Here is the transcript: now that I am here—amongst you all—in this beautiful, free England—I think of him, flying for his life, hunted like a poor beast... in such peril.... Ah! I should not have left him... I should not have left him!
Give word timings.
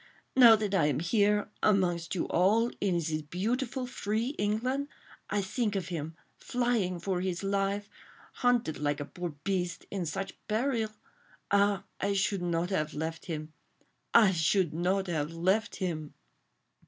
now 0.35 0.55
that 0.55 0.73
I 0.73 0.87
am 0.87 0.99
here—amongst 0.99 2.15
you 2.15 2.25
all—in 2.29 2.95
this 2.95 3.21
beautiful, 3.21 3.85
free 3.85 4.29
England—I 4.39 5.43
think 5.43 5.75
of 5.75 5.89
him, 5.89 6.15
flying 6.39 6.99
for 6.99 7.21
his 7.21 7.43
life, 7.43 7.87
hunted 8.41 8.79
like 8.79 8.99
a 8.99 9.05
poor 9.05 9.29
beast... 9.43 9.85
in 9.91 10.07
such 10.07 10.39
peril.... 10.47 10.89
Ah! 11.51 11.83
I 11.99 12.13
should 12.13 12.41
not 12.41 12.71
have 12.71 12.95
left 12.95 13.25
him... 13.27 13.53
I 14.11 14.31
should 14.31 14.73
not 14.73 15.05
have 15.05 15.33
left 15.33 15.75
him! 15.75 16.15